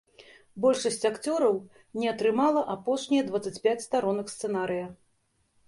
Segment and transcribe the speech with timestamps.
[0.63, 1.59] Большасць акцёраў
[1.99, 4.91] не атрымала апошнія дваццаць пяць старонак сцэнарыя.